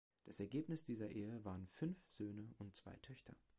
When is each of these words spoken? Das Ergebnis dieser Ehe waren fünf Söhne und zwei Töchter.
Das 0.25 0.39
Ergebnis 0.39 0.83
dieser 0.83 1.11
Ehe 1.11 1.45
waren 1.45 1.67
fünf 1.67 2.03
Söhne 2.09 2.55
und 2.57 2.75
zwei 2.75 2.95
Töchter. 3.03 3.35